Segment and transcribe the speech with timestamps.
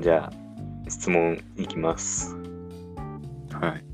[0.00, 0.32] じゃあ、
[0.88, 2.34] 質問いきます。
[3.52, 3.84] はい。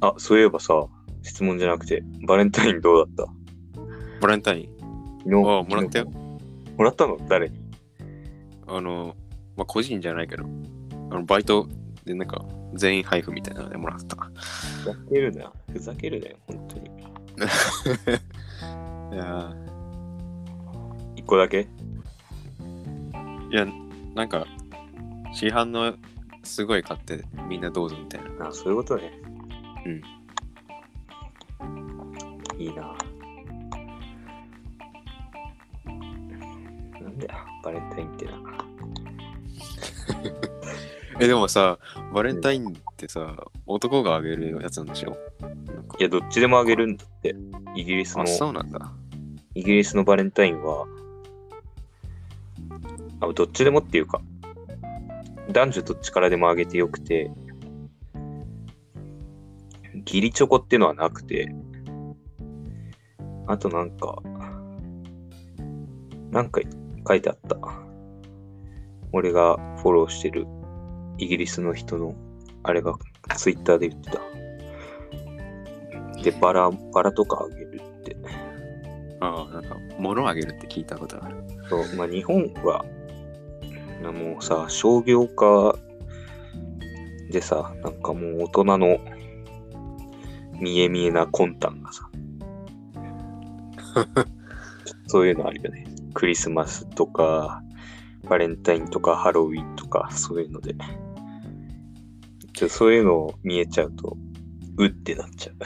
[0.00, 0.86] あ、そういえばさ、
[1.22, 3.26] 質問じゃなくて、バレンタインどうだっ
[4.20, 4.70] バレンタイン、た
[5.24, 6.06] 昨日あもらったよ。
[6.06, 7.18] もらったの？
[7.28, 7.60] 誰に？
[8.66, 9.14] あの、
[9.56, 10.44] まあ、個人じゃないけど、
[11.10, 11.68] あのバイト
[12.04, 12.44] でなんか
[12.74, 14.16] 全員配布みたいなのでもらった。
[14.16, 15.52] ふざけるな。
[15.72, 16.90] ふざけるなよ、本当に。
[19.12, 19.52] いや
[21.16, 21.66] 一個だけ？
[23.50, 23.66] ーいや、
[24.14, 24.46] なんか、
[25.32, 25.94] 市販の
[26.44, 28.48] すごい買ってみんなどうぞみたいな。
[28.48, 29.10] あ、そういうことね。
[29.86, 30.00] うん。
[32.60, 32.96] いいな。
[37.00, 38.32] なんだよ、バレンタインってな。
[41.20, 41.78] え、でもさ、
[42.12, 45.16] バレンタインってさ、男があげるやつなんでしょ？
[45.98, 47.34] いや、どっちでもあげるんだって。
[47.76, 48.92] イギリスのあ、、そうなんだ。
[49.54, 50.86] イギリスのバレンタインは、
[53.24, 54.20] あ、どっちでもっていうか、
[55.50, 57.30] 男女どっちからでもあげてよくて、
[60.06, 61.54] 義理チョコっていうのはなくて、
[63.46, 64.22] あとなんか、
[66.30, 66.60] なんか
[67.06, 67.56] 書いてあった。
[69.12, 70.46] 俺がフォローしてる
[71.18, 72.14] イギリスの人の、
[72.64, 72.94] あれが
[73.36, 74.20] ツイッターで言ってた。
[76.22, 78.16] で、バラ、バラとかあげるって。
[79.20, 81.36] ああ、なんか、物あげるって聞いたことある。
[81.68, 83.03] そう、まあ日本は、な
[84.02, 85.76] もうさ、商業化
[87.30, 88.98] でさ、なんかもう大人の
[90.60, 92.08] 見え見えな魂胆がさ、
[95.06, 95.86] そういうのあるよね。
[96.14, 97.62] クリスマスとか、
[98.28, 100.74] バレンタインとか、ハロウィンとか、そういうので。
[102.54, 104.16] ちょそういうのを見えちゃうと、
[104.78, 105.56] うってなっちゃう。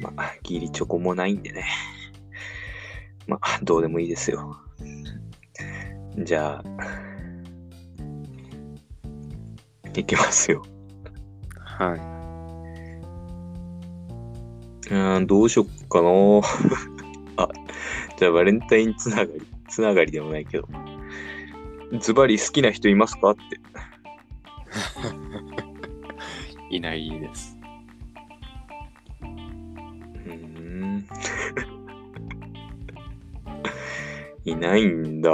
[0.02, 1.64] まあ、ギリチョコもないんでね。
[3.26, 4.58] まあ、どうでもいいですよ。
[6.18, 6.64] じゃあ、
[9.94, 10.62] いきますよ。
[11.64, 11.98] はい。
[14.88, 16.08] うーん、どうしよっかな
[17.36, 17.48] あ、
[18.18, 19.30] じゃあバレンタインつながり、
[19.68, 20.68] つながりでもないけど。
[22.00, 23.30] ズバリ好きな人いますか？
[23.30, 23.42] って。
[26.70, 27.56] いないです。
[29.20, 31.06] うーん。
[34.44, 35.30] いないんだ。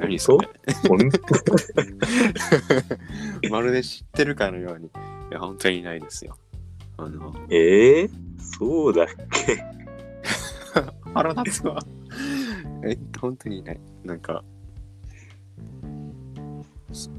[0.00, 0.48] 何それ？
[3.50, 4.86] まるで知ってるかのように。
[4.86, 4.90] い
[5.32, 6.36] や、本当にいないですよ。
[6.96, 9.06] あの、えー、そうだっ
[9.46, 9.62] け？
[11.14, 11.78] 腹立つわ。
[12.84, 13.80] え、本当にいない？
[14.04, 14.42] なんか、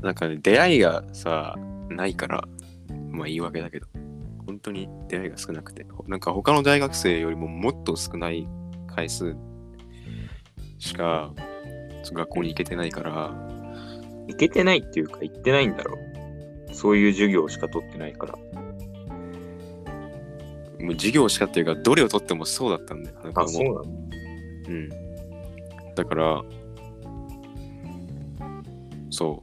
[0.02, 1.56] なんかね、出会いがさ、
[1.90, 2.44] ないから、
[3.12, 3.88] まあ言い訳だけど、
[4.46, 8.48] 本当に出会いが少なくて、なんか他の大学生よりももっと少ない
[8.88, 9.36] 回数
[10.80, 11.32] しか
[12.04, 13.32] 学校に行けてないから、
[14.28, 15.98] 行けてないっていうか行ってないんだろ
[16.70, 16.74] う。
[16.74, 18.36] そういう授業しか取ってないから。
[20.80, 23.20] もう授業しかっていうか、どれを取ってもそうだったんだよ。
[23.24, 24.90] なんかあ、もそうなのうん。
[25.96, 26.44] だから、
[29.10, 29.42] そ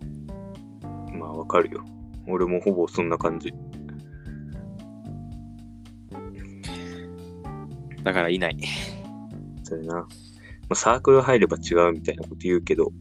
[1.12, 1.16] う。
[1.16, 1.84] まあわかるよ。
[2.26, 3.52] 俺もほぼそんな感じ。
[8.02, 8.56] だからいない。
[9.62, 10.06] それな。
[10.68, 12.92] まあ、サークル入れば違うみたいなこと言うけど、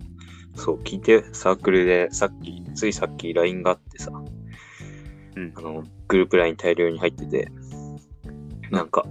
[0.56, 4.12] そう、聞いて、サークルでさっき、ついさっき LINE があってさ、
[5.36, 7.52] うんあの、グループ LINE 大量に入ってて、
[8.72, 9.04] なんか、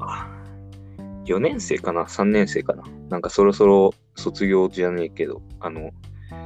[1.27, 2.85] 4年生かな ?3 年生かな？
[3.11, 5.91] なんかそろそろ卒業じゃねえけど、あの、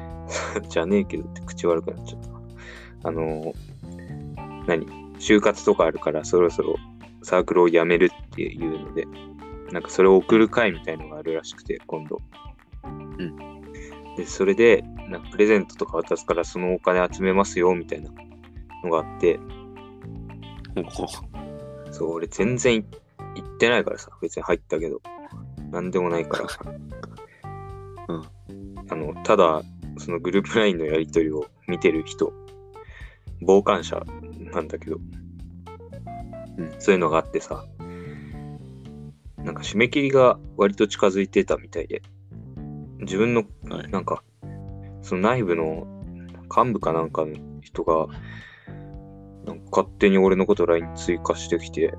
[0.69, 2.41] じゃねえけどって口悪くなっちゃったな。
[3.04, 3.53] あの、
[4.66, 4.87] 何？
[5.19, 6.76] 就活とかあるからそろそろ
[7.22, 9.06] サークルを辞めるっていうので、
[9.72, 12.20] なんかそれを送る会みたいのがあるらしくて、今度。
[12.84, 13.36] うん。
[14.16, 18.10] で、それで、なんかプレゼントとか渡すからそのお金集めますよ、みたいな
[18.84, 19.38] のがあって、
[21.91, 22.84] そう、俺全然い
[23.34, 25.00] 行ってないからさ、別に入ったけど、
[25.70, 26.46] なんでもないから。
[28.08, 28.23] うん。
[28.88, 29.62] あの、ただ、
[29.99, 32.32] そのグループ LINE のやりとりを見てる人、
[33.46, 34.02] 傍観者
[34.52, 37.64] なんだけど、うんそういうのがあってさ、
[39.44, 42.02] なんか締め切りが割と近づいてたみたいで、
[43.00, 44.22] 自分の、はいなんか、
[45.02, 45.87] その内部の
[46.54, 48.06] 幹部かなんかの人が、
[49.46, 51.94] なんか勝手に俺のこと LINE 追加してきて、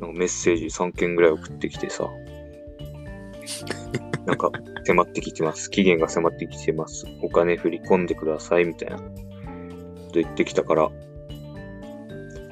[0.00, 2.08] なんかメッセージ3件ぐらい送ってきてさ、
[4.26, 4.50] なんか
[4.86, 5.70] 迫ってきてます。
[5.70, 7.06] 期限が迫ってきてます。
[7.22, 9.02] お金振り込んでくださいみたいなこ
[10.12, 10.90] と言ってきたから、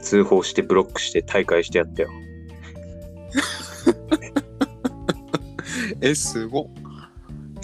[0.01, 2.11] 通報してブロックして大会してやったよ。
[6.03, 6.67] え、すごっ。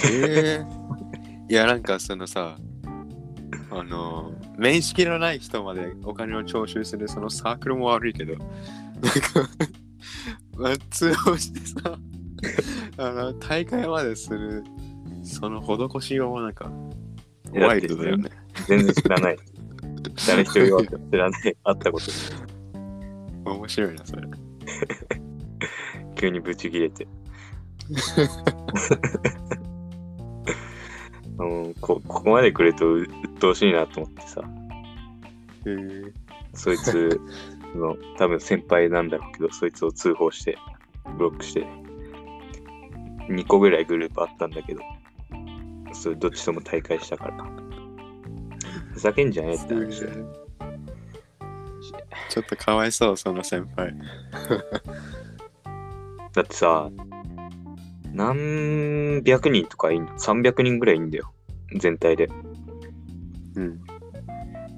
[0.04, 2.56] えー、いや、なんかそのさ、
[3.70, 8.48] あの、面識のない人までお金を徴収するそのサークルも悪いけど、なんか、
[10.56, 11.98] まあ通報してさ、
[12.96, 14.62] あの、大会までする、
[15.24, 16.70] その施しようもなんか、
[17.52, 18.30] ワイルドだよね。
[18.68, 19.38] 全然知らない。
[20.26, 21.42] 誰一人は知らない。
[21.42, 24.28] 会ったこと面白いな、それ。
[26.14, 27.08] 急にブチ切れて。
[31.38, 34.42] うんこここまで来るとう鬱陶しいなと思ってさ、
[35.66, 36.12] へー
[36.54, 37.20] そいつ
[37.74, 40.56] の多分先輩なんだろうけど、そいつを通報して、
[41.16, 41.66] ブロックして、
[43.28, 44.80] 2個ぐらいグループあったんだけど、
[45.92, 47.46] それどっちとも大会したから。
[48.92, 50.26] ふざけんじゃねえって話だよ。
[52.28, 53.94] ちょっとかわいそう、その先輩。
[56.34, 56.90] だってさ、
[58.12, 61.32] 何百人とかいんの ?300 人ぐらいいんだよ。
[61.76, 62.28] 全体で。
[63.54, 63.80] うん。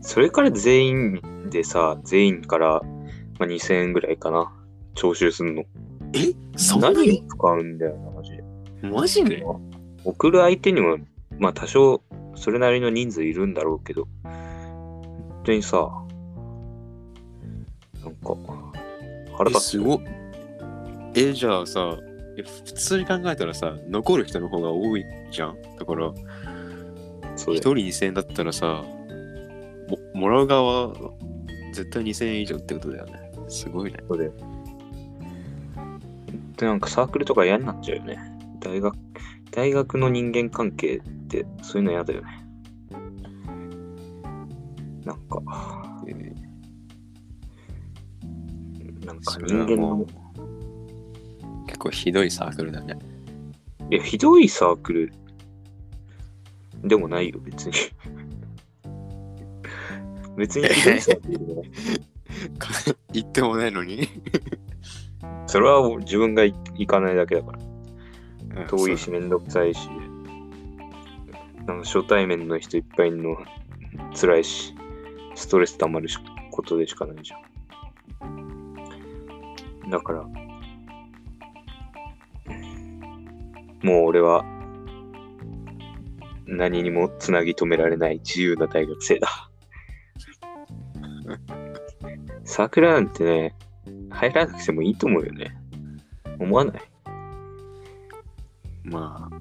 [0.00, 2.80] それから全員でさ、全員から、
[3.38, 4.52] まあ、2000円ぐらいかな。
[4.94, 5.64] 徴収すんの。
[6.12, 6.34] え？
[6.56, 7.20] そんな何に？
[7.20, 8.42] に使うんだよな、マジで。
[8.82, 9.44] マジで？
[10.04, 10.98] 送る相手にも、
[11.38, 12.02] まあ多少、
[12.34, 15.90] それなりの人数いるんだろうけど、本当にさ、
[18.02, 18.34] なんか、
[19.36, 20.00] 腹え、立つすごっ。
[21.14, 21.96] え、じゃあさ、
[22.40, 25.56] え普通に考えたらさ、残る人の方が多いじゃん？
[25.78, 26.12] だから、
[27.36, 28.84] そうだよ一人2000円だったらさ、
[29.88, 30.94] ももらう側は
[31.72, 33.32] 絶対2000円以上ってことだよね。
[33.48, 33.98] すごいね。
[34.08, 34.32] そうだよ。
[36.56, 38.18] で、なんかサークルとか嫌になっちゃうよね。
[38.60, 38.94] 大学、
[39.50, 42.46] 大学の人間関係ってそういうの嫌だよね。
[45.04, 46.50] なんか、えー
[49.06, 50.06] なんかそ人間の
[51.80, 52.96] 構ひどいサークルだね。
[53.90, 55.12] いや、ひどいサークル
[56.84, 57.74] でもないよ、別に。
[60.36, 61.70] 別にひどいサークルでもない。
[63.12, 64.08] 言ってもないのに？
[65.46, 67.52] それは自分が行かないだけだか
[68.54, 68.66] ら。
[68.66, 69.88] 遠いし、めんどくさいし、
[71.66, 73.36] なんか初対面の人いっぱいいるの
[74.14, 74.74] 辛いし、
[75.34, 76.18] ストレス溜まるし
[76.50, 77.36] ことでしかないじゃ
[78.26, 79.90] ん。
[79.90, 80.24] だから、
[83.82, 84.44] もう俺は
[86.46, 89.28] 何にもつなぎ止められない自由な大学生だ。
[92.44, 93.54] サークルなんてね、
[94.10, 95.56] 入らなくてもいいと思うよね。
[96.38, 96.82] 思わない？
[98.82, 99.36] まあ、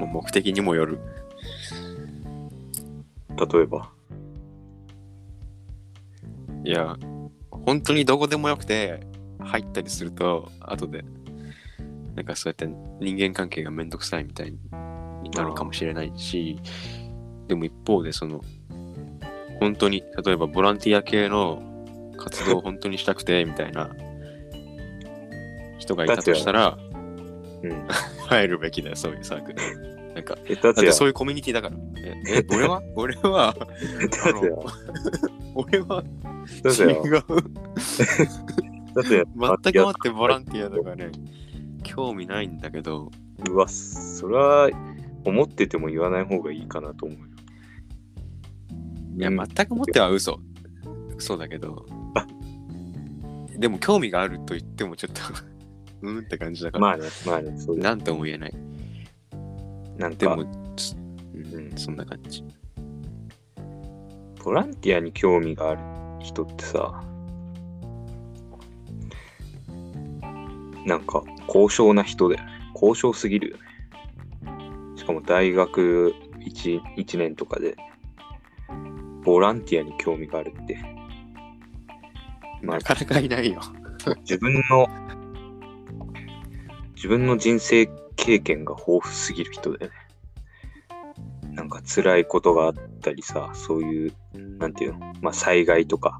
[0.00, 0.98] もう目的にもよる。
[3.36, 3.92] 例えば？
[6.64, 6.96] いや、
[7.50, 9.00] 本当にどこでもよくて
[9.40, 11.04] 入ったりすると、後で、
[12.14, 12.66] なんかそうやって
[13.00, 16.58] 人間関係がめんどくさいみたいになるかもしれないし、
[17.48, 18.40] でも一方で、その、
[19.60, 21.62] 本当に、例えばボランティア系の
[22.16, 23.90] 活動を本当にしたくて、みたいな
[25.78, 26.78] 人がいたとしたら、
[27.62, 27.86] うん。
[28.26, 29.58] 入るべきだよ、そういうサークル。
[30.14, 31.76] なんか、え、だだってそういうコミュニティだから。
[31.96, 32.82] え、え俺は？
[32.94, 33.54] 俺は、
[35.54, 36.04] 俺は
[36.64, 37.36] 違よ、 う。
[38.94, 39.26] だってよ、
[39.62, 41.10] 全くもってボランティアとかね、
[41.94, 43.10] 興味ないんだけど、
[43.48, 44.70] うわ、それは
[45.24, 47.24] 思ってても言わない方がいいかなと思うよ。
[49.16, 50.40] いや、うん全くもっては嘘。
[51.16, 51.86] 嘘だけど、
[53.56, 55.22] でも興味があると言ってもちょっと、
[56.02, 58.54] うーんって感じだから、まあね、まあね、そうなんとも言えない。
[59.96, 60.44] なんかでも、
[60.76, 60.96] つ
[61.34, 62.44] うん、そんな感じ。
[64.44, 65.80] ボランティアに興味がある
[66.20, 67.02] 人ってさ、
[70.86, 72.50] なんか、高尚な人だよね。
[72.74, 73.62] 高尚すぎるよね。
[74.96, 77.76] しかも大学 1, 1年とかで、
[79.22, 80.78] ボランティアに興味があるって、
[82.62, 83.60] まあなかなかいないよ。
[84.20, 84.88] 自分の、
[86.94, 87.86] 自分の人生
[88.16, 89.98] 経験が豊富すぎる人だよね。
[91.52, 94.12] なんか辛いことがあったりさ、そういう、
[94.58, 96.18] なんていうの、まあ災害とか、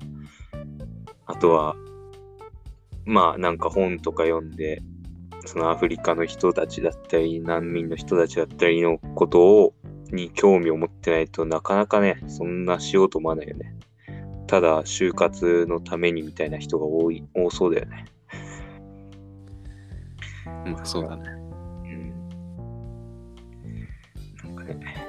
[1.26, 1.76] あとは、
[3.06, 4.82] まあなんか本とか読んで、
[5.46, 9.74] そのアフリカの人たちだったり、難民の人たちだったりのことを、
[10.10, 13.74] に興味を持ってないとなかなかね、そんなしようと思わないよね。
[14.46, 18.04] ただ就活のためにみたいな人が多い、多そうだよね。
[20.66, 21.22] まあそうだね。
[21.24, 21.28] う
[21.88, 22.14] ん。
[24.44, 25.06] なんかね。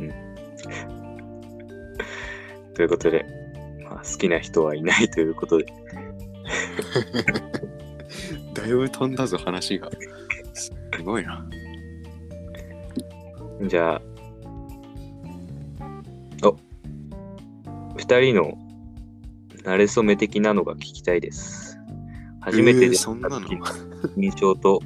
[0.00, 0.12] うん。
[2.74, 3.24] ということで、
[3.88, 5.85] まあ、好きな人はいないということで。
[8.54, 9.90] だいぶ飛んだぞ、話が。
[10.54, 10.72] す
[11.04, 11.46] ごいな。
[13.66, 14.02] じゃあ、
[16.44, 16.56] お、
[17.96, 18.58] 二人の
[19.64, 21.78] 慣れ初め的なのが聞きたいです。
[22.40, 23.40] 初めてえーでそんなの？
[23.40, 23.64] 時の
[24.16, 24.80] 印象と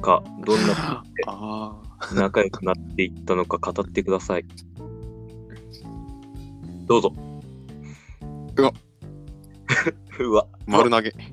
[0.00, 1.02] か、どんな？
[2.04, 4.44] 風 にあ仲良くなっていったのか語ってください。
[6.86, 7.14] どうぞ。
[8.56, 8.72] うわ。
[10.20, 10.46] うわ。
[10.74, 11.14] あ、丸投げ。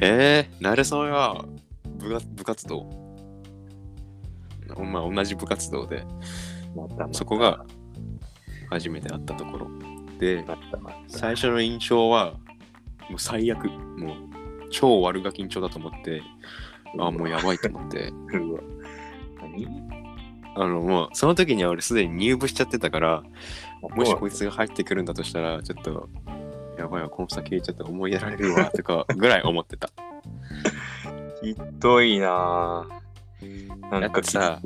[0.00, 1.44] えー、慣れそめは
[1.98, 2.86] 部活部活動。
[4.78, 6.04] まあ、同じ部活動で、
[6.76, 7.64] またまたそこが
[8.70, 9.68] 初めて会ったところ。
[10.18, 12.34] で、またまた最初の印象は、
[13.08, 13.68] もう最悪。
[13.68, 14.16] もう、
[14.70, 16.22] 超悪ガキンチョだと思って、
[16.98, 18.12] あ、もうやばいと思って。
[20.54, 23.22] あの、もう、その時には俺すでに入部しちゃってたから、
[23.80, 26.08] もしこいいつが入ってくるんだとしたら、ちょっと、
[26.76, 29.90] やばいわ、この先ちょっと思いやられるわ、とか、 ぐらい思ってた。
[31.42, 32.98] ひどいなぁ。
[34.00, 34.60] なんかさ。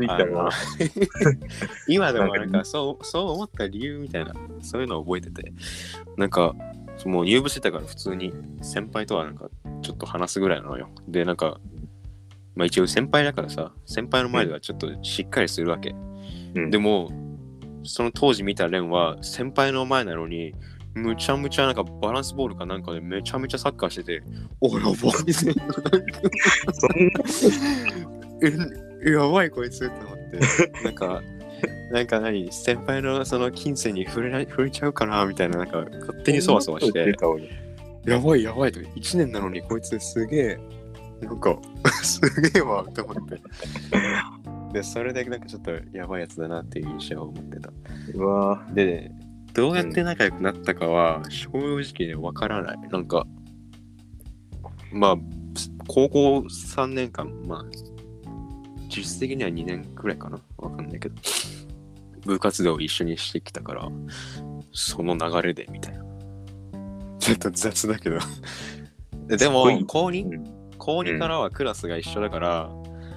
[1.86, 5.52] 今でもなんなんかそうそう思った理由みたいなそういうのを覚えてて
[6.16, 6.54] なんか
[7.04, 9.50] もう入部してたから普通に先輩とはなんか
[9.82, 11.60] ちょっと話すぐらいなのよでなんか
[12.54, 15.94] まあ一応先輩だからさ先輩の前ではちょっとしっかりするわけ、
[16.54, 17.10] うんでも
[17.84, 20.54] その当時見たレンは先輩の前なのに
[20.94, 24.22] むちゃむちゃなんかバランスボールかなんかでめちゃめちゃサッカーしてて
[24.60, 24.94] おやばい
[25.32, 25.50] そ ん
[28.58, 28.66] な
[29.04, 30.82] えやばいこいつって思って。
[30.84, 31.22] なんか
[31.92, 32.50] なんか何？
[32.52, 37.14] 先輩のその金銭に触れない触れちゃうかなみたいななんか勝手にそわそわして。
[38.04, 38.80] やばいやばいと。
[38.80, 40.58] 1年なのにこいつすげえ。
[41.20, 41.56] なんか
[42.02, 42.20] す
[42.50, 43.40] げえわって思って
[44.72, 47.70] でそれでなんかちょっとやばいやつだなっていう印象を持ってた。
[48.14, 49.10] うわで
[49.52, 52.78] どうやって仲良くなったかは正直ねわからない。
[52.90, 53.26] なんか
[54.92, 55.16] まあ
[55.86, 57.64] 高校3年間まあ
[58.88, 60.40] 実質的には2年くらいかな。
[60.56, 61.14] わかんないけど。
[62.24, 63.88] 部活動を一緒にしてきたから
[64.72, 66.04] その流れでみたいな。
[67.18, 68.18] ちょっと雑だけど。
[69.26, 70.38] で でも高う 2?
[70.38, 70.44] ん。
[70.78, 72.70] 高2からはクラスが一緒だから、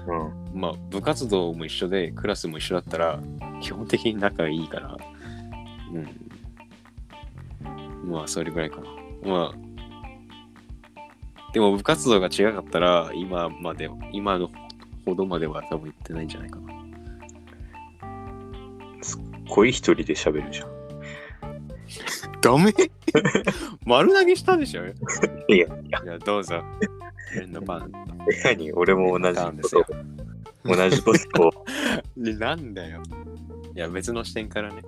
[0.08, 0.45] うん。
[0.56, 3.20] まあ部活動も一緒でクラスも一緒だったら
[3.62, 4.98] 基本的に仲いいから。
[5.94, 5.98] う
[8.08, 8.10] ん。
[8.10, 8.88] まあそれぐらいかな。
[9.24, 9.58] まあ
[11.54, 14.50] でも部活動が違かったら今まで今の
[15.06, 16.74] ほどまでは多分行ってないんじゃないかな。
[19.50, 20.76] 恋一人で喋るじゃん。
[22.42, 22.74] ダメ？
[23.86, 24.86] 丸投げしたでしょ？
[24.86, 24.92] い
[25.56, 26.62] いや、いや、やどうぞ。
[27.34, 27.92] 変な番。
[28.44, 28.72] 何？
[28.74, 29.80] 俺も同じこと。
[29.80, 29.84] を、
[30.66, 31.52] 同じことを
[32.18, 33.02] で なんだよ
[33.76, 34.82] いや別の視点からね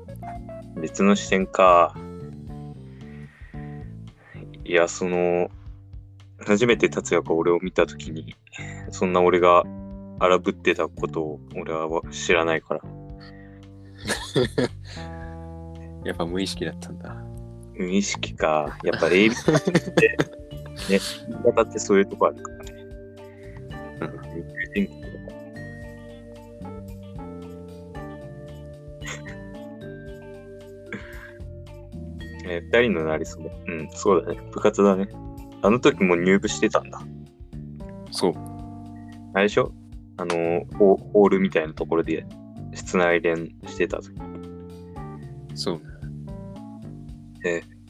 [0.82, 1.96] 別の視点か。
[4.64, 5.50] いや、その、
[6.40, 8.36] 初めて達也が俺を見たときに、
[8.92, 9.64] そんな俺が
[10.20, 12.82] 荒ぶってたことを俺は知らないから。
[16.06, 17.16] やっぱ無意識だったんだ
[17.74, 18.78] 無意識か。
[18.84, 19.36] やっぱ AB っ
[19.96, 20.16] て、
[20.92, 22.72] ね、言い方ってそういうとこあるからね。
[24.76, 24.88] うん。
[32.58, 33.50] えー二人のなりそめ。
[33.68, 34.40] うん、そうだね。
[34.52, 35.08] 部活だね。
[35.62, 37.00] あの時も入部してたんだ。
[38.12, 38.34] そう
[39.34, 39.72] あれでしょ？
[40.18, 42.26] あのホ、ホールみたいなところで
[42.74, 44.12] 室内練してた時。
[45.54, 45.82] そう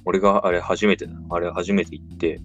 [0.05, 1.13] 俺があれ初めてだ。
[1.29, 2.39] あれ初めて行って、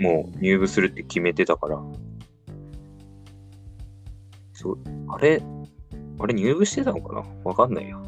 [0.00, 1.82] もう入部するって決めてたから。
[4.52, 5.42] そう、あれ、
[6.18, 7.24] あれ入部してたのかな？
[7.44, 8.02] わかんないよ。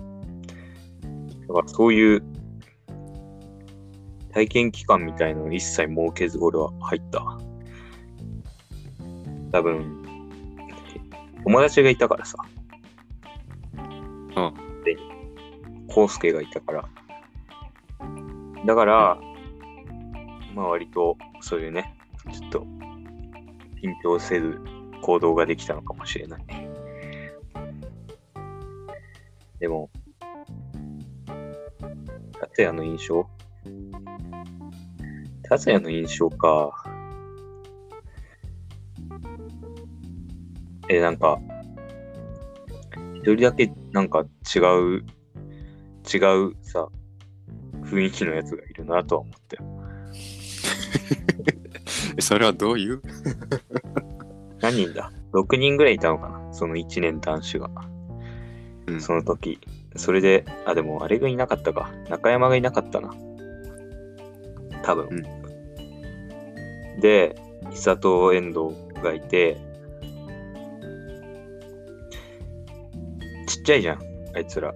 [1.55, 2.23] だからそういう
[4.33, 7.21] 体験期間みたいのを一切設けず俺は入った。
[9.53, 10.03] 多分、
[11.45, 12.37] 友達がいたからさ。
[13.77, 14.55] うん。
[14.83, 14.97] で、
[15.87, 16.89] コウスケがいたから。
[18.67, 19.21] だから、
[20.57, 21.97] まあ割とそういうね、
[22.33, 22.59] ちょっと
[23.81, 24.59] 緊張せず
[25.03, 26.45] 行動ができたのかもしれない。
[29.61, 29.91] でも、
[32.55, 33.27] 達也の印象？
[35.43, 36.71] 達也の印象か。
[40.89, 41.41] え、なんか、
[43.15, 44.21] 一人だけなんか
[44.55, 45.03] 違う、
[46.13, 46.19] 違
[46.49, 46.89] うさ、
[47.83, 49.65] 雰囲気のやつがいるなとは思ったよ。
[52.21, 53.03] それはどういう？
[54.63, 56.53] 何人だ ?6 人ぐらいいたのかな？
[56.55, 57.69] その1年男子が。
[58.87, 59.59] うんその時。
[59.97, 61.91] それで、あ、でもあれがいなかったか。
[62.09, 63.15] 中山がいなかったな。
[64.83, 65.25] 多分。
[67.01, 67.37] で、
[67.71, 69.57] 伊佐と遠藤がいて、
[73.47, 73.99] ちっちゃいじゃん、
[74.35, 74.75] あいつら。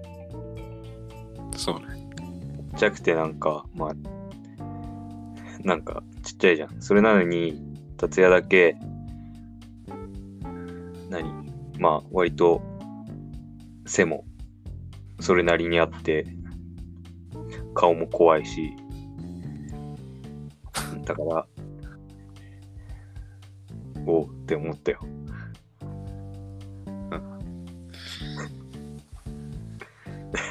[1.56, 1.86] そうね。
[2.72, 3.94] ちっちゃくてなんか、まあ、
[5.64, 6.80] なんかちっちゃいじゃん。
[6.80, 7.60] それなのに、
[7.96, 8.76] 達也だけ、
[11.10, 11.32] 何？
[11.78, 12.62] まあ、割と
[13.86, 14.24] 背も
[15.20, 16.26] それなりにあって、
[17.74, 18.72] 顔も怖いし、
[21.04, 21.46] だから、
[24.06, 25.00] おうって思ったよ。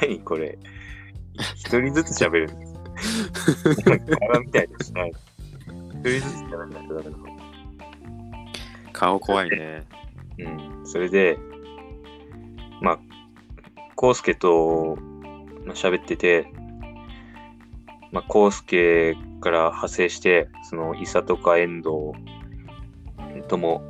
[0.00, 0.58] 何これ
[1.54, 2.48] 一人ずつ喋る。
[3.84, 5.12] 会話みたいにしない。
[5.90, 7.24] 一人ずつ喋らないとダメなの。
[8.92, 9.86] 顔怖いね。
[10.38, 10.86] うん。
[10.86, 11.47] それで、まあ、
[14.00, 14.96] コウスケと
[15.64, 16.46] まあ喋ってて、
[18.12, 22.12] まあ、コウスケから派生して、その、イサとか遠藤
[23.48, 23.82] とも、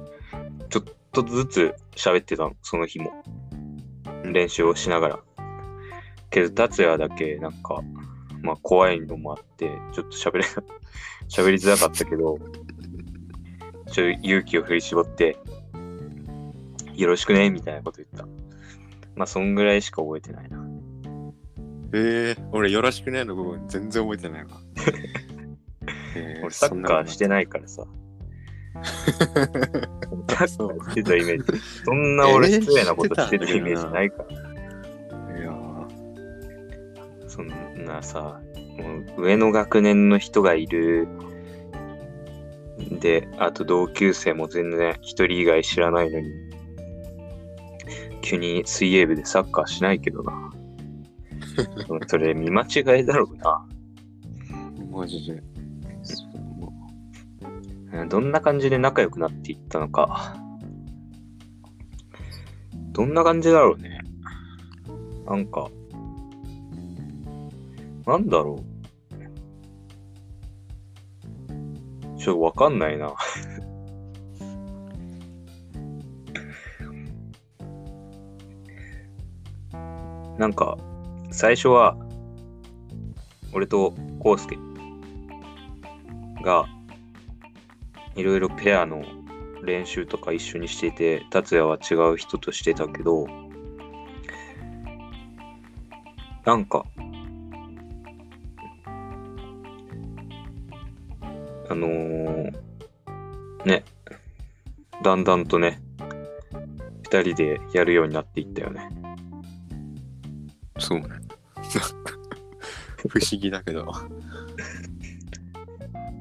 [0.70, 3.22] ちょっとずつ喋ってたの、その日も。
[4.24, 5.18] 練習をしながら。
[6.30, 7.82] けど、達也だけ、なんか、
[8.40, 10.44] まあ、怖いのもあって、ちょっと喋れ、
[11.28, 12.38] 喋りづらかったけど、
[13.92, 15.36] ちょ勇気を振り絞って、
[16.94, 18.37] よろしくね、みたいなこと言った。
[19.18, 20.64] まあ、そんぐらいしか覚えてないな。
[21.92, 24.50] ええ俺よろしくねの部分全然覚えてないわ。
[26.14, 27.84] え 俺、サッカーしてないからさ。
[28.84, 31.60] サッカーしてたイメージ。
[31.84, 35.38] そんな俺失礼なことしてたイメージないから。
[35.40, 37.48] いやーそん
[37.84, 38.40] なさ、
[38.78, 41.08] もう上の学年の人がいる。
[43.00, 46.47] で、あと同級生も全然一人以外知らないのに、
[48.22, 50.50] 急に水泳部でサッカーしないけどな。
[52.06, 53.66] それ見間違いだろうな。
[54.90, 55.42] マジで。
[58.08, 60.36] どんな感じで仲良くなっていったのか。
[62.92, 64.00] どんな感じだろうね。
[65.26, 65.68] なんか、
[68.06, 68.68] なんだろう。
[72.18, 73.14] ちょっとわかんないな。
[80.38, 80.78] なんか、
[81.32, 81.96] 最初は、
[83.52, 84.56] 俺とコウスケ
[86.44, 86.64] が、
[88.14, 89.02] いろいろペアの
[89.64, 93.26] 練習とか一緒にしていて、達也は違う人としてたけど、
[96.44, 96.84] なんか、
[101.68, 102.68] あのー
[103.66, 103.84] ね、
[105.02, 105.82] だんだんとね、
[107.02, 108.97] 二人でやるようになっていったよね。
[110.78, 111.08] そうね。
[113.08, 113.86] 不思議だけど。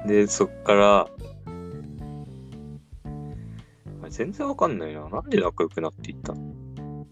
[0.05, 1.07] で、そっから、
[4.09, 5.09] 全然わかんないな。
[5.09, 7.05] なんで仲良くなっていったの？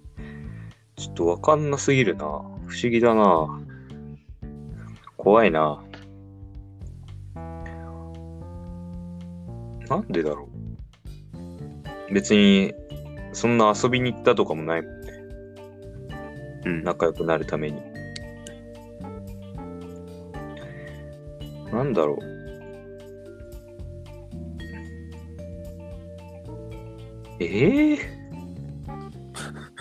[0.95, 2.23] ちょっとわかんなすぎるな。
[2.23, 3.61] 不思議だな。
[5.17, 5.83] 怖いな。
[9.89, 10.49] なんでだろ
[12.09, 12.13] う。
[12.13, 12.73] 別に、
[13.33, 14.94] そんな遊びに行ったとかもないもん。
[16.65, 16.83] うん。
[16.83, 17.81] 仲良くなるために。
[21.71, 22.35] なんだろう。
[27.39, 27.97] ええ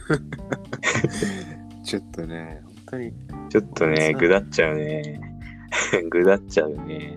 [1.84, 3.12] ちょっとね、本当に。
[3.48, 5.20] ちょっとね、ぐだっちゃうね。
[6.10, 7.16] ぐだっちゃうね。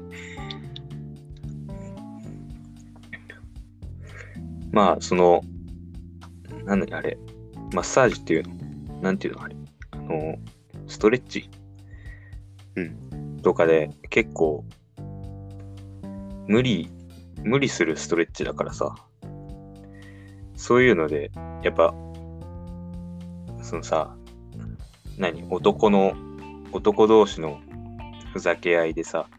[4.72, 5.42] まあ、その、
[6.66, 7.18] なんだあれ、
[7.74, 8.56] マッサージっていうの？
[9.02, 9.57] なんていうのあれ？
[9.92, 10.36] あの、
[10.88, 11.50] ストレッチ
[12.76, 13.40] うん。
[13.42, 14.64] とかで結構、
[16.48, 16.90] 無理、
[17.44, 18.96] 無理するストレッチだからさ、
[20.56, 21.32] そういうので、
[21.64, 21.94] やっぱ、
[23.62, 24.16] そのさ、
[25.18, 26.14] 何男の、
[26.72, 27.60] 男同士の
[28.34, 29.28] ふざけ合いでさ、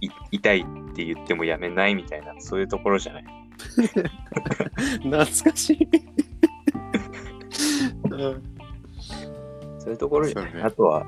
[0.00, 3.24] い痛いって言ってもやめないみたいな、そういうところじゃない？
[5.02, 5.88] 懐かしい。
[8.10, 8.42] うん
[9.78, 10.54] そういうところじゃない。
[10.54, 11.04] ねあとは、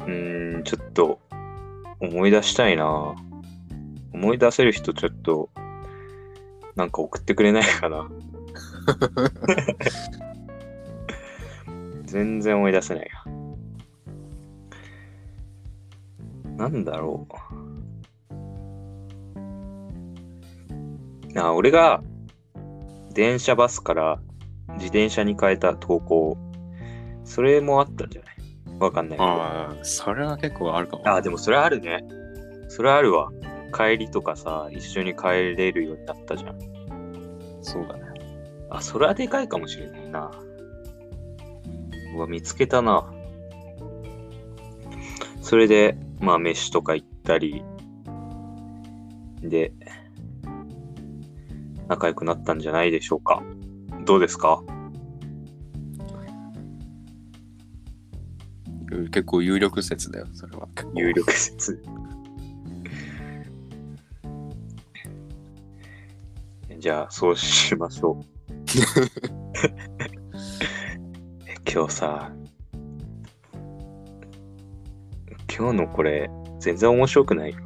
[0.00, 1.20] うーん、ちょっと
[2.00, 3.14] 思い出したいな。
[4.12, 5.50] 思い出せる人ちょっと、
[6.74, 8.10] なんか送ってくれないかな。
[12.06, 13.12] 全然思い出せないや。
[16.56, 17.34] なんだろう。
[21.36, 22.02] あ、俺が
[23.12, 24.20] 電車バスから
[24.74, 26.36] 自転車に変えた投稿
[27.24, 28.78] それもあったんじゃない？
[28.78, 29.30] わかんないけど。
[29.30, 31.08] ああ、それは結構あるかも。
[31.08, 32.04] あ、でもそれあるね。
[32.68, 33.30] それあるわ。
[33.72, 36.58] 帰りとかさ、一緒に帰れるようになったじゃん。
[37.62, 38.02] そうだね。
[38.70, 40.30] あ、それはでかいかもしれないな。
[42.14, 43.12] うわ、見つけたな。
[45.40, 47.64] それで、まあ、飯とか行ったり、
[49.40, 49.72] で、
[51.88, 53.42] 仲良くなったんじゃないでしょうか。
[54.04, 54.62] どうですか？
[58.92, 60.68] うん結構有力説だよ、それは。
[60.94, 61.82] 有力説。
[66.78, 68.24] じゃあ、そうしましょう。
[71.48, 72.30] え 今日さ、
[75.56, 76.28] 今日のこれ、
[76.60, 77.58] 全然面白くないよ。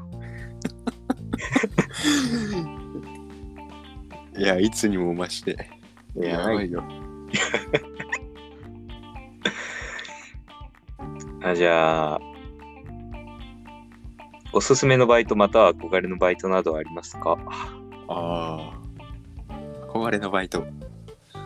[4.39, 5.69] いや、いつにも増して。
[6.17, 6.83] いやばいよ。
[11.43, 12.21] あじゃあ、
[14.53, 17.37] おすすめのバイトまたは憧れのバイトなどありますか？
[18.09, 18.73] ああ。
[19.93, 20.67] 憧れのバイト。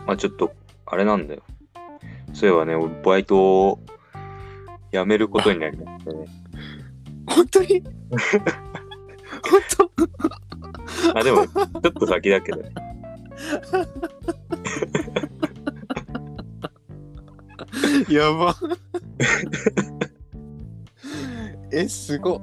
[0.05, 0.53] まあちょっと、
[0.85, 1.43] あれなんだよ。
[2.33, 3.37] そういえばね、俺バイト
[3.69, 3.79] を
[4.91, 6.25] 辞めることになりましたね。
[7.27, 7.81] 本当に？
[9.49, 9.61] 本
[11.15, 12.71] あ、でも、ちょっと先だけどね。
[18.07, 18.55] 当 やば。
[21.71, 22.41] え、すごっ。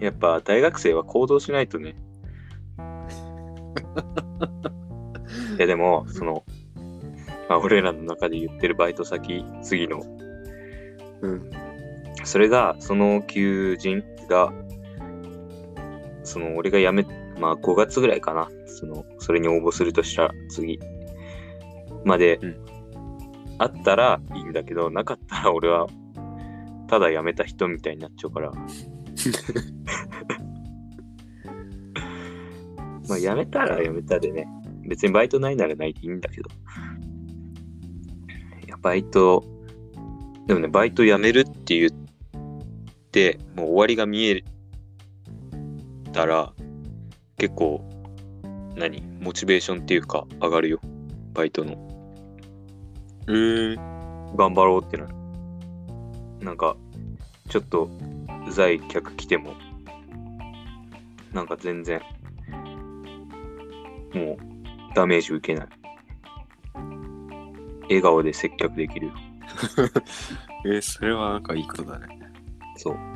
[0.00, 1.94] やっぱ大学生は行動しないとね。
[5.58, 6.44] いやでも、その、
[7.48, 10.00] まあ、俺らの中で言ってるバイト先、次の、
[11.20, 11.50] うん。
[12.24, 14.52] それが、その求人が、
[16.30, 17.04] その、俺が辞め、
[17.40, 18.48] まあ5月ぐらいかな。
[18.66, 20.78] その、それに応募するとしたら、次、
[22.04, 22.56] までうん、
[23.58, 25.88] あったらいいんだけど、なかったら俺は、
[26.86, 28.52] ただ辞めた人みたいになっちゃうから、
[33.08, 34.46] まあ辞めたら辞めたでね、
[34.86, 36.48] 別にバイトないならないでいいんだけど。
[38.66, 39.44] いや、バイト、
[40.46, 41.90] でもね、バイト辞めるって言っ
[43.10, 44.44] て、もう終わりが見え
[46.12, 46.52] たら、
[47.38, 47.82] 結構、
[48.76, 49.02] 何？
[49.20, 50.80] モチベーションっていうか、上がるよ。
[51.34, 51.72] バイトの。
[53.28, 55.14] えー、頑張ろうってなる。
[56.40, 56.76] なんか、
[57.48, 57.90] ちょっと、
[58.46, 59.54] うざい客来ても、
[61.32, 62.00] なんか全然、
[64.14, 65.68] もう、ダメージ受けない。
[67.82, 69.12] 笑顔で接客できるよ。
[70.64, 72.06] えー、それはなんかいいことだね。
[72.76, 73.09] そう。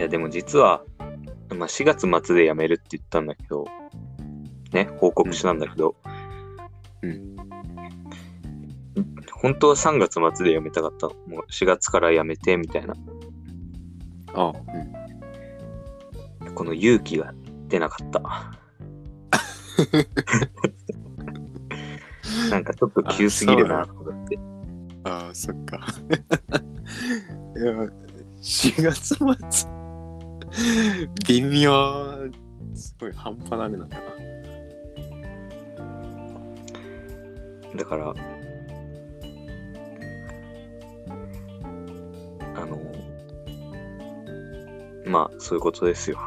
[0.00, 0.82] いや、でも実は、
[1.54, 3.66] まあ、4月末で辞めるって言ったんだけど、
[4.72, 5.94] ね、報告したんだけど、
[7.02, 7.36] うん。
[9.30, 11.14] 本当は3月末で辞めたかったの。
[11.26, 12.94] もう4月から辞めて、みたいな。
[14.32, 14.54] あ
[16.40, 16.54] うん。
[16.54, 17.34] この勇気が
[17.68, 18.22] 出なかった。
[22.48, 24.38] なんかちょっと急すぎるなと思って。
[25.04, 25.76] ああ、そっか。
[27.54, 27.72] いや、
[28.40, 29.79] 4月末。
[31.28, 31.72] 微妙。
[32.74, 34.04] すごい半端なめなんだな。
[37.76, 38.14] だから、
[42.56, 42.78] あの、
[45.06, 46.18] まあ、そういうことですよ。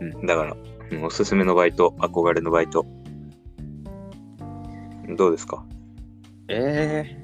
[0.00, 0.56] うんだから、
[0.90, 2.84] うんおすすめのバイト、憧れのバイト。
[5.16, 5.64] どうですか？
[6.48, 7.16] え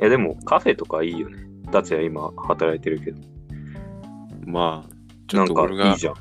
[0.00, 1.38] いや、でも、カフェとかいいよね。
[1.70, 3.20] 達也今働いてるけど。
[4.46, 4.94] えまあ、
[5.28, 6.14] ちなんかょっと俺がいいじゃん。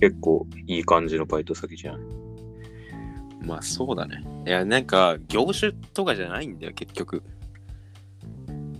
[0.00, 2.00] 結構いい感じのバイト先じゃん。
[3.44, 4.24] まあそうだね。
[4.46, 7.22] いや、なんか、業種とかじゃないんだよ、結局。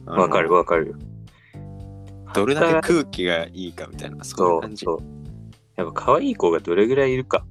[0.07, 0.95] わかるわかるよ。
[2.35, 4.85] どれだけ空気がいいかみたいな、そういうそ感じ。
[4.85, 4.99] うそう。
[5.77, 7.45] やっぱ可愛い子がどれぐらいいるか。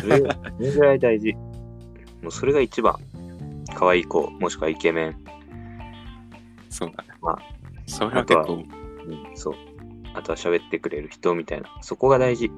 [0.00, 1.32] それがそれぐらい大事。
[2.22, 2.96] もうそれが一番。
[3.74, 5.24] 可愛い子、もしくはイケメン。
[6.70, 7.08] そうだね。
[7.20, 7.38] まあ
[7.86, 8.66] それは結構、うん、
[9.34, 9.54] そう。
[10.16, 11.68] あとは喋ってくれる人みたいな。
[11.82, 12.50] そこが大事。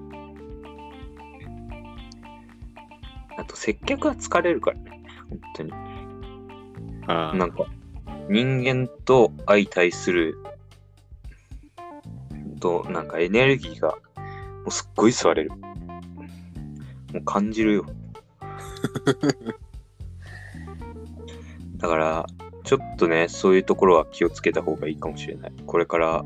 [3.36, 5.02] あと、接客は疲れるからね。
[5.28, 5.72] 本当に。
[7.08, 7.66] あなんか、
[8.28, 10.38] 人間と相対する、
[12.60, 13.96] と、なんかエネルギーが、も
[14.68, 15.50] うすっごい吸われる。
[15.50, 15.58] も
[17.14, 17.86] う感じるよ。
[21.78, 22.26] だから、
[22.62, 25.52] ちょっとね、そういうところは気をつけた方がいいかもしれない。
[25.66, 26.24] これから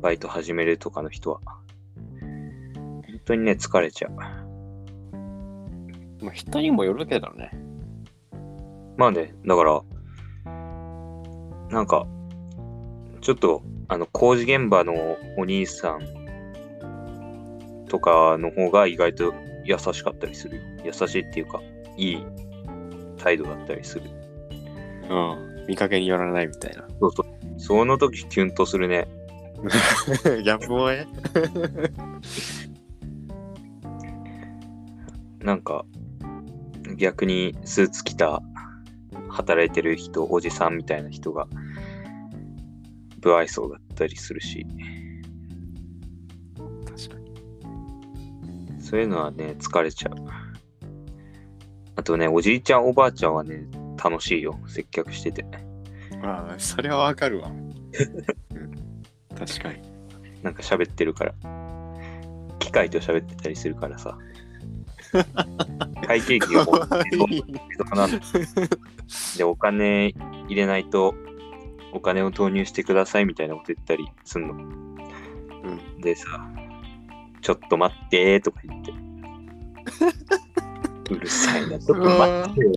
[0.00, 1.40] バイト始めるとかの人は。
[2.20, 4.12] 本当にね、疲れちゃう。
[4.12, 4.44] まあ、
[6.22, 7.50] まあ、人にもよるけどね。
[8.96, 9.82] まあね、だから、
[11.70, 12.06] なんか、
[13.20, 16.00] ちょっと、あの、工事現場のお兄さん
[17.88, 19.34] とかの方が意外と
[19.64, 20.62] 優しかったりするよ。
[20.84, 21.60] 優しいっていうか、
[21.96, 22.26] いい
[23.18, 24.10] 態度だったりする。
[25.10, 25.66] うん。
[25.68, 26.86] 見かけによらないみたいな。
[27.00, 27.26] そうそう。
[27.60, 29.06] その時キュンとするね。
[30.42, 31.06] ギャップ萌え？
[35.44, 35.84] なんか、
[36.96, 38.42] 逆にスーツ着た
[39.28, 41.46] 働いてる人、おじさんみたいな人が、
[43.22, 44.66] 不愛想だったりするし、
[46.86, 47.32] 確かに。
[48.80, 50.14] そういうのはね、疲れちゃう。
[51.96, 53.66] あとね、おじいちゃん、おばあちゃんはね、
[54.02, 54.58] 楽しいよ。
[54.66, 55.44] 接客してて。
[56.22, 57.50] ああ、それはわかるわ。
[59.40, 59.80] うん確かに。
[60.42, 61.34] なんか喋ってるから。
[62.58, 64.16] 機械と喋ってたりするからさ。
[66.06, 67.44] 会計機がもうかわい
[67.96, 68.18] なんだ
[69.36, 70.14] で、お金
[70.48, 71.14] 入れないと、
[71.92, 74.54] お金を投入してくださいみたいなこと言ったりすんの。
[74.54, 74.58] う
[75.98, 76.00] ん。
[76.00, 76.26] でさ、
[77.40, 78.92] ちょっと待ってーとか言って。
[81.14, 82.72] うるさいな、ちょっと待ってよ。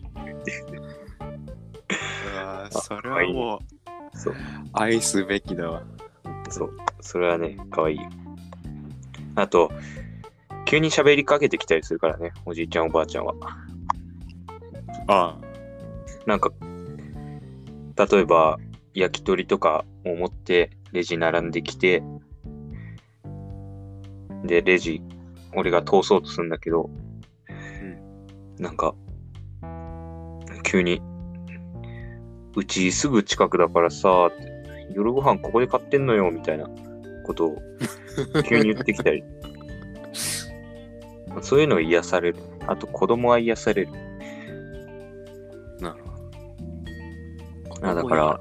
[2.34, 4.36] うわー それはもうそう、
[4.74, 5.84] 愛すべきだわ。
[6.54, 6.72] そう。
[7.02, 8.04] それはね、かわいいよ。
[9.36, 9.72] あと、
[10.66, 13.34] 急に喋りかけてきたりするからね、おじいちゃんおばあちゃんは。
[15.08, 15.40] あ
[16.28, 16.52] なんか、
[17.98, 18.60] 例えば、
[18.94, 22.04] 焼き鳥とかを持ってレジ並んできて、
[24.46, 25.02] で、レジ、
[25.56, 26.92] 俺が通そうとするんだけど、
[28.60, 28.94] なんか、
[30.64, 31.02] 急に、
[32.56, 34.30] うちすぐ近くだからさ、
[34.94, 36.70] 夜ご飯ここで買ってんのよ、みたいな
[37.26, 37.62] ことを
[38.48, 39.24] 急に言ってきたり。
[41.42, 42.38] そういうのが癒される。
[42.68, 43.90] あと子供は癒される。
[45.82, 46.04] あ、なる
[47.70, 47.90] ほど。
[47.90, 48.40] あだから、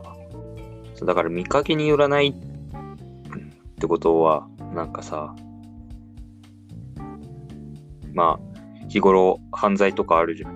[0.94, 2.34] そうだから見かけによらないっ
[3.76, 5.34] てことは、なんかさ、
[8.12, 10.52] まあ、日頃犯罪とかあるじゃん。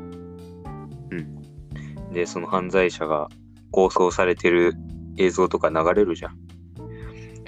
[1.11, 2.13] うん。
[2.13, 3.29] で、その犯罪者が
[3.71, 4.75] 構想されてる
[5.17, 6.33] 映像とか流れるじゃん。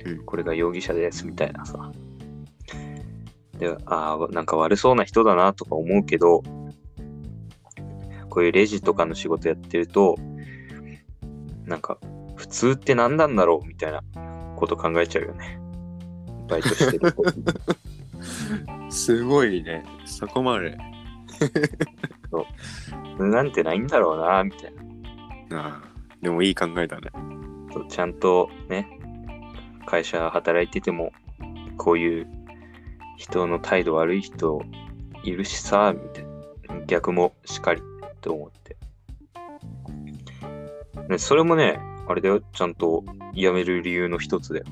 [0.07, 1.93] うんこれが容疑者ですみたいなさ。
[3.59, 6.43] で、ああ、なんか悪そうな人だなとか思うけど、
[8.31, 10.17] こういうレジとかの仕事やってると、
[11.67, 11.99] なんか、
[12.37, 14.03] 普通って何なんだろうみたいな
[14.57, 15.59] こと考えちゃうよね。
[16.49, 17.23] バイトしてると。
[18.91, 19.85] すごいね。
[20.07, 20.79] そこまで。
[23.19, 24.75] なんてないんだろうな、みたい
[25.51, 25.61] な。
[25.61, 25.89] ああ
[26.23, 27.11] でもいい考えだね。
[27.73, 28.89] そうちゃんとね、
[29.87, 31.13] 会社働いてても、
[31.77, 32.27] こういう
[33.17, 34.63] 人の態度悪い人
[35.25, 36.39] いるしさ、みたいな。
[36.87, 37.83] 逆もしかり
[38.21, 38.77] と思って。
[41.09, 43.05] ね、それもね、あれだよ、ちゃんと
[43.35, 44.65] 辞める理由の一つだよ。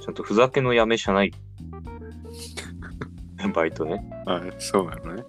[0.00, 1.32] ちゃんとふざけの辞めじゃない。
[3.54, 4.08] バイトね。
[4.26, 5.24] あそうなのね。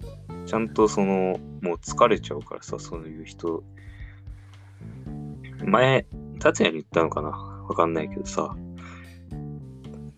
[0.45, 3.63] ちゃんとその、もう疲れちゃうからさ、そういう人。
[5.67, 6.07] 前、
[6.39, 7.29] 達也に言ったのかな？
[7.29, 8.55] わかんないけどさ。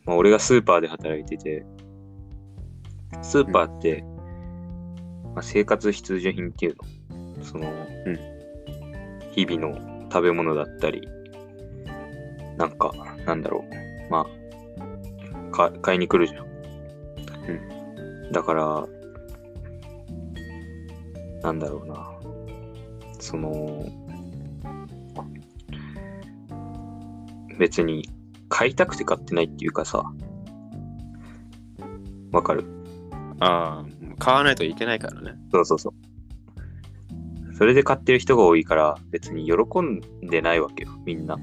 [0.06, 1.66] まあ、俺がスーパーで働いてて、
[3.22, 4.04] スーパーって、
[5.36, 6.76] まあ、生活必需品っていう
[7.38, 7.44] の？
[7.44, 7.68] その、
[8.06, 8.20] うん
[9.32, 11.08] 日々の食べ物だったり、
[12.58, 12.92] なんか、
[13.26, 14.12] なんだろう。
[14.12, 14.26] ま
[15.52, 18.32] あ、か買いに来るじゃん。
[18.32, 18.88] だから、
[21.44, 22.12] なんだろうな。
[23.20, 23.86] その、
[27.60, 28.10] 別に
[28.48, 30.04] 買いたくて買ってないっていうかさ、
[32.32, 32.64] わかる？
[33.40, 35.34] ああ、買わないといけないからね。
[35.52, 37.56] そうそうそう。
[37.56, 41.38] それで買ってる人が多いから、別に喜んでないわけよ、みんな。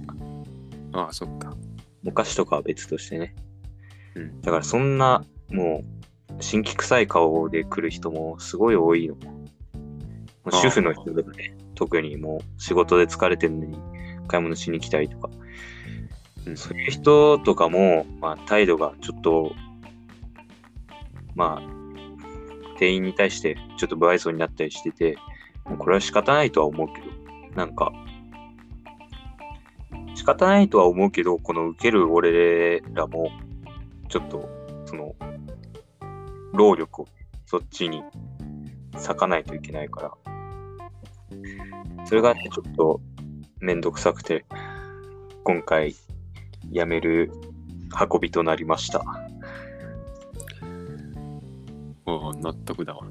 [0.92, 1.54] ああ、そっか。
[2.06, 3.34] お菓子とかは別としてね。
[4.14, 4.40] うん。
[4.40, 5.84] だからそんな、も
[6.30, 9.14] う、新規臭い顔で来る人もすごい多いの。
[9.16, 9.20] も
[10.46, 13.78] う主婦の人とかね、特にもう仕事で疲れてるのに
[14.26, 15.28] 買い物しに来たりとか。
[16.54, 19.52] そういう人とかも、まあ態度がちょっと、
[21.34, 21.76] まあ、
[22.78, 25.16] 店員に対してちょっと不愛想になったりしてて、
[25.64, 27.06] もうこれは仕方ないとは思うけど、
[27.56, 27.92] なんか、
[30.14, 33.30] 仕方ないとは思うけど、この受ける俺らも、
[34.08, 34.48] ちょっと、
[34.84, 35.14] その、
[36.52, 37.06] 労力を
[37.44, 38.02] そっちに
[38.94, 40.12] 割かないといけないから、
[42.06, 43.00] それがね、ちょっと
[43.60, 44.44] めんどくさくて、
[45.44, 45.94] 今回、
[46.72, 47.30] 辞める
[48.12, 49.04] 運びとなりました。
[52.06, 53.02] おお、納得だわ。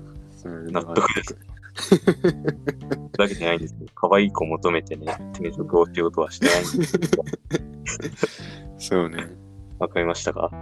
[0.46, 1.38] うん納得です。
[3.18, 7.24] だけじゃないんですけど、可愛い子求めてね、転職をしようとはしてないんですけど、
[8.78, 9.26] そうね。
[9.80, 10.50] わかりましたか？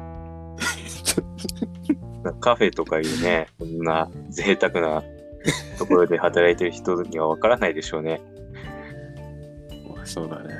[2.40, 5.04] カフェとかいうね、こんな贅沢な
[5.78, 8.22] ところで働いてる人にはわからないでしょうね。
[9.96, 10.56] まあそうだね。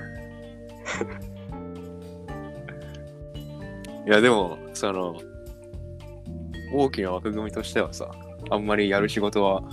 [4.06, 5.20] いや、でも、その、
[6.74, 8.12] 大きな枠組みとしてはさ、
[8.50, 9.64] あんまりやる仕事は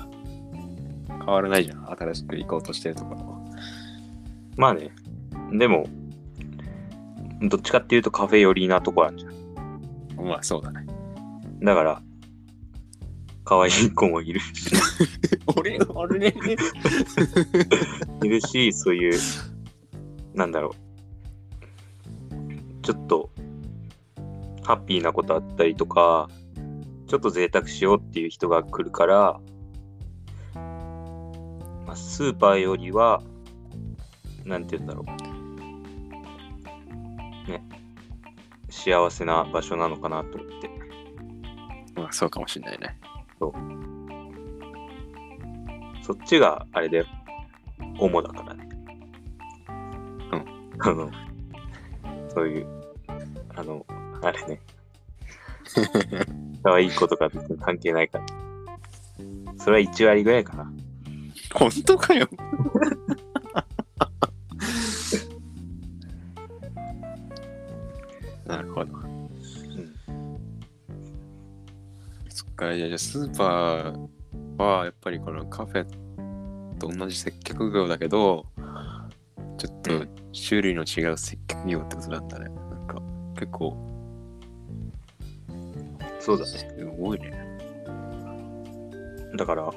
[1.08, 1.90] 変わらないじゃん。
[1.90, 3.40] 新しく行こうとしてるところは。
[4.56, 4.90] まあね、
[5.52, 5.86] でも、
[7.42, 10.26] どっちかっていうとカフェ寄りなとこあるじゃん。
[10.26, 10.86] まあそうだね。
[11.62, 12.02] だから、
[13.44, 14.70] 可愛い子もいるし、
[15.56, 16.34] 俺、あれね。
[18.22, 19.18] いるし、そういう、
[20.34, 20.72] なんだろう。
[22.82, 23.30] ちょっと、
[24.70, 26.28] ハッピーなことあったりとか、
[27.08, 29.40] ちょっと贅沢しようっていう人が来るから、
[30.54, 33.20] まあ、スーパーよりは、
[34.44, 35.04] なんて言うんだろ
[37.48, 37.50] う。
[37.50, 37.64] ね。
[38.68, 40.70] 幸せな場所なのかなと思って。
[41.96, 42.96] まあそうかもしんないね。
[43.40, 43.52] そ
[46.12, 47.04] っちがあれで
[47.98, 48.68] 主だからね。
[50.32, 50.44] うん。
[50.78, 51.10] あの、
[52.28, 52.66] そういう、
[53.56, 53.84] あの、
[54.22, 54.60] あれね。
[56.62, 58.26] 可愛い子とか別に関係ないから。
[59.58, 60.72] それは1割ぐらいかな。
[61.54, 62.28] 本当かよ。
[68.46, 68.92] なるほど。
[72.28, 75.86] そっか、じゃあスーパーはやっぱりこのカフェ
[76.78, 78.46] と同じ接客業だけど、
[79.58, 80.06] ちょっと
[80.48, 82.48] 種類の違う接客業ってことなんだね。
[82.48, 83.02] なんか
[83.34, 83.89] 結構
[86.20, 86.50] そうだね。
[86.50, 86.66] す
[86.98, 87.32] ごいね。
[89.36, 89.70] だから、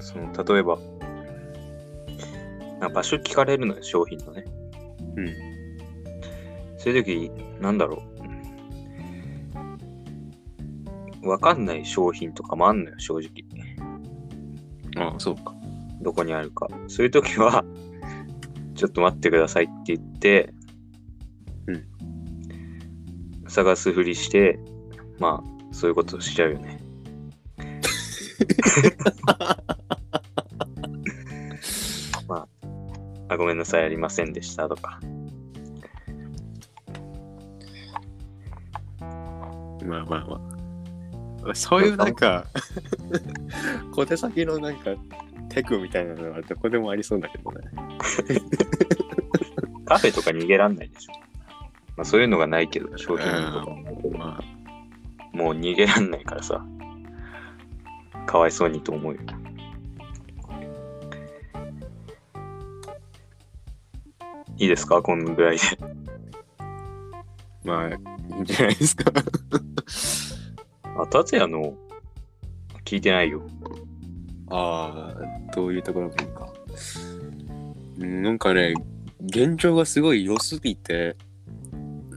[0.00, 0.78] その、例えば、
[2.80, 4.44] な場所聞かれるのよ、商品のね。
[5.16, 5.28] うん。
[6.78, 7.30] そういう時、
[7.60, 8.02] なんだろ
[11.22, 11.28] う。
[11.28, 13.30] わかんない商品とかもあんのよ、正直。
[14.96, 15.54] ああ、そうか。
[16.00, 16.68] どこにあるか。
[16.88, 17.64] そういう時は、
[18.74, 20.61] ちょっと待ってくださいって言って、うん
[23.52, 24.58] 探すふりして、
[25.18, 26.80] まあ、そういうことしちゃうよね。
[32.26, 32.48] まあ
[33.28, 34.98] あ、ごめんなさい、ありませんでしたとか。
[39.84, 40.24] まあまあ
[41.44, 41.54] まあ。
[41.54, 42.46] そういうなんか、
[43.92, 44.94] 小手先のなんか、
[45.50, 47.60] テクみたいなのはどこでもありそうだけどね。
[49.84, 51.31] カフェとか逃げらんないでしょ。
[51.96, 53.76] まあ、そういうのがないけど、商品とかも
[55.32, 56.64] もう逃げらんないからさ。
[58.26, 59.20] かわいそうにと思うよ。
[64.56, 65.02] いいですか？
[65.02, 65.62] このぐらいで。
[67.64, 67.92] まあ、い
[68.38, 69.10] いんじゃないですか。
[70.96, 71.74] あ、達也の
[72.84, 73.42] 聞いてないよ。
[74.50, 76.52] ああ、どういうところかか。
[77.98, 78.74] うんなんかね、
[79.24, 81.16] 現状がすごい良すぎて、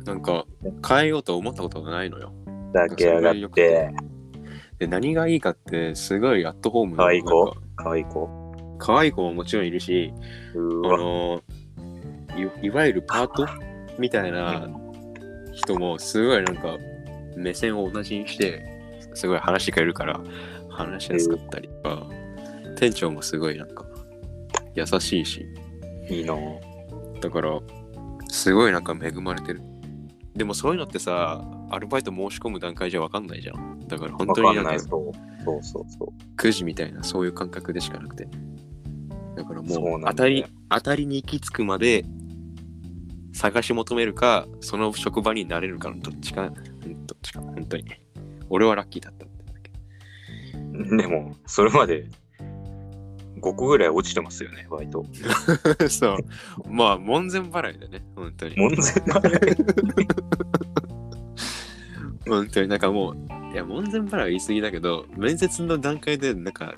[0.05, 0.45] なんか
[0.87, 2.31] 変えようと思ったことがないのよ。
[2.73, 3.91] だけ上がって、
[4.79, 7.45] で、何がいいかって、すごいアットホームな可愛い子？
[7.47, 7.89] かか。
[7.89, 8.29] わいい子。
[8.77, 10.13] 可愛い子ももちろんいるし、
[10.55, 10.57] あ。
[10.57, 11.41] の
[12.61, 13.47] いいわゆるパート？
[13.97, 14.69] みたいな
[15.53, 16.77] 人もすごいなんか
[17.37, 18.65] 目線を同じにして
[19.13, 20.19] すごい話してくれるから
[20.69, 22.07] 話しやすかったりとか、
[22.77, 23.85] 店長もすごいなんか
[24.73, 25.45] 優しいし。
[26.09, 26.35] いいな。
[27.21, 27.59] だから
[28.27, 29.61] すごいなんか恵まれてる
[30.35, 33.87] でもそういうのってさアルバイト申し込む段階じゃ分かんないじゃん。
[33.87, 34.77] だから本当わかんない。
[34.77, 36.35] になんかそうそうそうそう。
[36.35, 38.27] くじみたいなそういう感覚でしかなくて。
[39.35, 42.05] だからもう当たり当たりに行き着くまで
[43.33, 46.49] 探し求めるかその職場になれるかのどっちかう
[46.87, 47.41] んどっちか。
[47.41, 47.85] 本当に。
[48.49, 50.97] 俺はラッキーだったってだけ。
[50.97, 52.09] でも、それまで
[53.37, 55.05] 5個ぐらい落ちてますよね、バイト。
[55.89, 56.17] そう
[56.69, 59.57] まあ門前払いだね本当に門前払い。
[62.27, 63.17] 本当になんかもう
[63.53, 66.75] いや門前払いは言い過ぎだけど面接の段階でなんか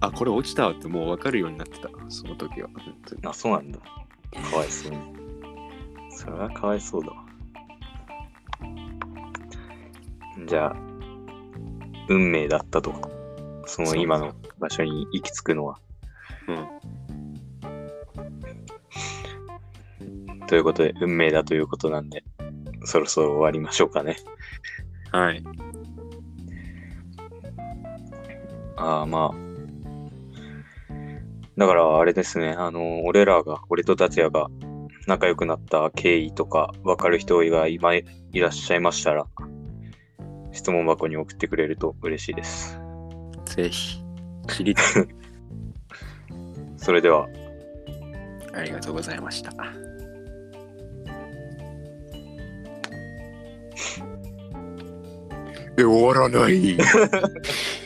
[0.00, 3.78] あこれ落ちたわってもう分かるようになってたその時は本当にあ、そうなんだ。
[3.78, 4.98] かわいそうに。
[6.10, 7.24] それはかわいそうだわ。
[10.46, 10.76] じゃあ、
[12.08, 12.92] 運命だったと。
[13.66, 15.78] その今の場所に行き着くのは。
[16.48, 16.84] うん
[20.46, 22.22] ということで、運命だということなんで、
[22.84, 24.16] そろそろ終わりましょうかね。
[25.10, 25.42] はい
[28.76, 29.44] ああ、まあ。
[31.56, 34.48] だからあれですね、あの、俺らが、俺と達也が
[35.06, 39.26] 仲良くなった経緯とか分かる人が今いらっしゃいましたら、
[40.52, 42.78] 質問箱に送ってくれると嬉しいです。
[43.44, 44.02] ぜひ。
[44.48, 44.84] 知りたい。
[46.84, 47.26] それでは、
[48.52, 49.54] ありがとうございました。
[55.78, 56.76] え、終わらない。